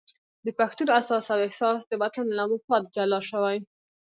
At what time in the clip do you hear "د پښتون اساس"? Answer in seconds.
0.45-1.25